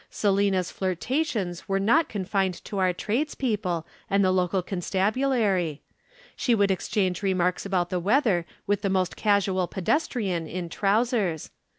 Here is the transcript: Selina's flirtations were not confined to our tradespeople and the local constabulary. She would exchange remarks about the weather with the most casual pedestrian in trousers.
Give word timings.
Selina's 0.09 0.71
flirtations 0.71 1.69
were 1.69 1.79
not 1.79 2.09
confined 2.09 2.55
to 2.65 2.79
our 2.79 2.91
tradespeople 2.91 3.85
and 4.09 4.25
the 4.25 4.31
local 4.31 4.63
constabulary. 4.63 5.83
She 6.35 6.55
would 6.55 6.71
exchange 6.71 7.21
remarks 7.21 7.67
about 7.67 7.91
the 7.91 7.99
weather 7.99 8.47
with 8.65 8.81
the 8.81 8.89
most 8.89 9.15
casual 9.15 9.67
pedestrian 9.67 10.47
in 10.47 10.69
trousers. 10.69 11.51